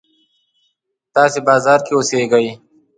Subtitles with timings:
[1.13, 2.47] تاسې بازار کې اوسېږئ.